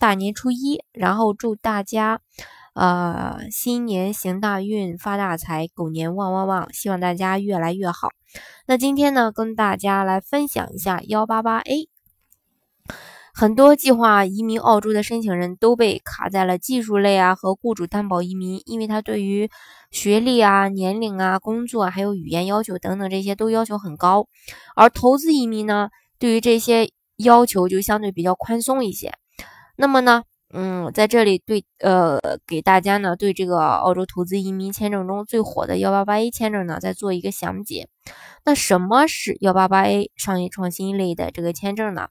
[0.00, 2.22] 大年初一，然后祝大家，
[2.72, 6.72] 呃，新年行大运，发大财，狗年旺旺旺！
[6.72, 8.08] 希望大家越来越好。
[8.66, 11.90] 那今天呢，跟大家来分享一下幺八八 A。
[13.34, 19.50] 很多计划移民澳洲的申请人都被卡在了技术类啊和雇主担保移民，因为他对于
[19.90, 24.26] 学历啊、年龄啊、工作还有语言要求等等这些都要求很高，
[24.74, 29.12] 而投资移民呢，对于这些要求就相对比较宽松一些。
[29.80, 37.88] 那么呢，嗯，在这里对呃给大家呢对这个澳洲投资移民签证中最火的幺八八 A 签证呢再做一个详解。
[38.44, 42.08] 那什么是幺八八 A 商业创新类的这个签证呢？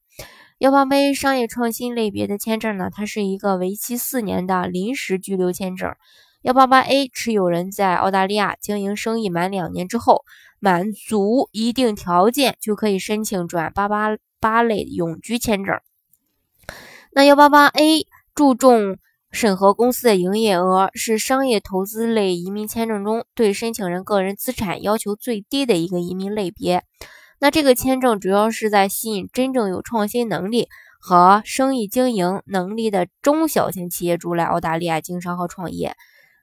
[0.58, 5.94] 幺八八 A 商业创新类别的签证呢，它是一个为期四年的临时居留签证。
[6.42, 10.23] 幺八八 A 持有人在澳大利亚经营生意满两年之后，
[10.59, 15.76] 满足一定条件就可以申请转八八八类永居签证。
[17.20, 18.98] 那幺八八 A 注重
[19.30, 26.81] 审核公司的营业额，是商业投资类移民签证中对申请人个人资产要求最低的一个移民类别。
[27.42, 30.70] 那这个签证主要是在吸引真正有创新能力
[31.02, 35.98] 和生意经营能力的中小型企业主来澳大利亚经商和创业。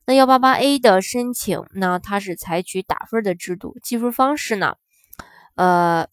[0.04, 4.74] 那幺八八 A 的申请呢，它是采取打分的制度，计分方式呢，
[5.54, 6.06] 呃。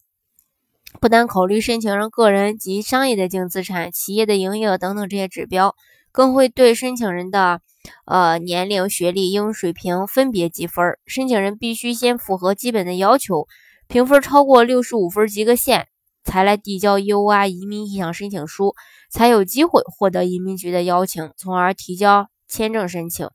[1.00, 5.74] 不单考虑申请人个人及商业的净资产、企业的营业额等等这些指标，
[6.12, 7.60] 更会对申请人的
[8.06, 10.96] 呃年龄、学历、英语水平分别计分。
[11.06, 13.46] 申请人必须先符合基本的要求，
[13.86, 15.88] 评分超过六十五分及格线，
[16.24, 18.74] 才来递交 U.I 移民意向申请书，
[19.10, 23.28] 才有机会获得移民局的邀请，从而提交签证申请。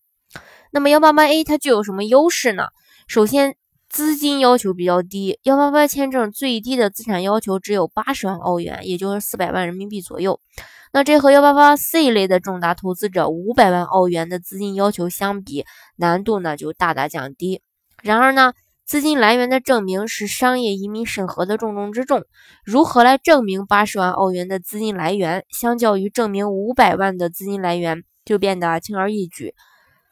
[0.71, 2.69] 那么幺八八 A 它具有什么优势呢？
[3.07, 3.55] 首先。
[3.89, 10.39] 资金要求比较低，幺八八签证最低的资产要求只有八十万澳元，也就是四百万人民币左右。
[10.93, 17.61] 那这和幺八八 C 类的重大投资者五百万澳元的资金要求相比，难度呢就大大降低。
[18.03, 18.53] 然而呢，
[18.85, 22.23] 资金来源的证明是商业移民审核的重中之重。
[22.63, 29.55] 如何来证明八十万澳元的资金来源，相较于证明五百万的资金来源，就变得轻而易举。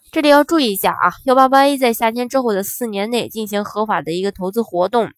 [0.09, 5.11] 这里要注意一下啊，幺八八 A 在夏天之后的四年内进行合法的一个投资活动，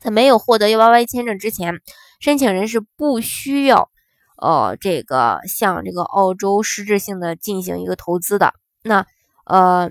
[0.00, 1.80] 在没有获得幺八八 A 签证之前，
[2.18, 3.88] 申请人是不需要
[4.36, 8.52] 呃这个向这个澳洲实质性的进行一个投资的。
[8.82, 9.06] 那
[9.44, 9.88] 呃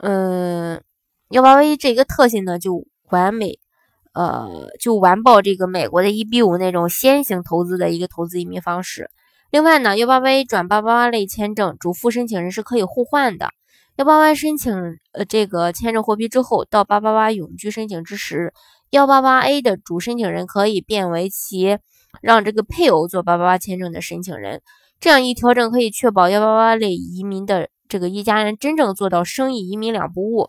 [0.00, 0.82] 嗯，
[1.28, 3.60] 幺八八 A 这个特性呢就完美
[4.14, 9.10] 呃就完爆这个美国的一比五那种先行投资的一个投资移民方式。
[9.52, 13.50] 另外呢，幺八八 A 转八八八类签证，主副申请人是可以互换的。
[13.96, 14.72] 幺八八申请
[15.12, 18.54] 呃这个签证获批之后，到八八八永居申请之时，
[18.88, 21.78] 幺八八 A 的主申请人可以变为其
[22.22, 24.62] 让这个配偶做八八八签证的申请人。
[24.98, 30.48] 这样一调整可以确保幺八八类移民的这个一家人真正做到生意移民两不误。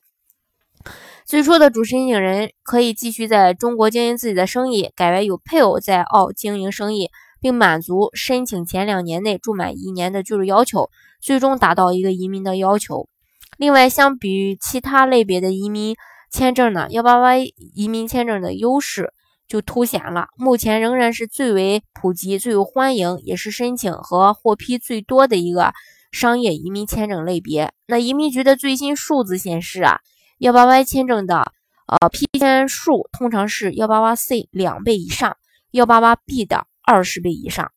[1.25, 7.09] 最初的主申请人可以继续在中国经营自己的生意，改为有配偶在澳经营生意。
[7.43, 10.89] 并满足申请前两年内住满一年的居住要求，
[11.19, 13.09] 最终达到一个移民的要求。
[13.57, 15.97] 另外，相比于其他类别的移民
[16.31, 19.11] 签证呢，幺八八移民签证的优势
[19.45, 20.27] 就凸显了。
[20.37, 25.73] 目前仍然是最为普及、最受欢迎，也是申请和获批最多的一个
[26.13, 27.73] 商业移民签证类别。
[27.87, 29.99] 那移民局的最新数字显示啊，
[30.37, 31.51] 幺八八签证的
[31.87, 35.35] 呃批签数通常是幺八八 C 两倍以上，
[35.71, 36.67] 幺八八 B 的。
[36.83, 37.71] 二十倍以上。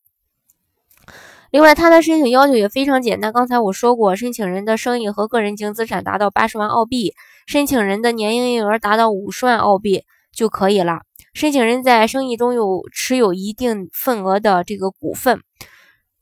[1.49, 3.31] 另外，它的申请要求也非常简单。
[3.31, 7.13] 刚才我说过，申请人的生意和个人净资产达到八十万澳币，
[7.45, 10.03] 申请人的年营业额达到五十万澳币
[10.33, 11.03] 就可以了。
[11.33, 15.41] 申请人在生意中有持有一定份额的这个股份，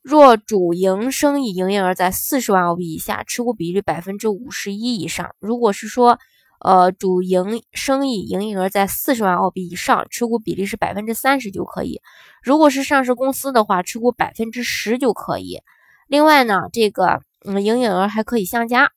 [0.00, 5.34] 若主营生意营业额在四十万澳币以下，持股比例百分之五十一以上。
[5.40, 6.20] 如果是说，
[6.60, 12.00] 呃，主营生意营业额在四十万澳币以上，持股比例是百分之三十就可以。
[12.42, 15.60] 如果是上市公司的话，持股百分之十就可以。
[16.08, 18.90] 另外呢，这个嗯，营业额还可以相加，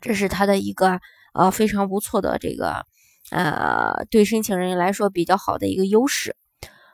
[0.00, 1.00] 这是它的一个
[1.34, 2.86] 呃非常不错的这个
[3.30, 6.34] 呃对申请人来说比较好的一个优势。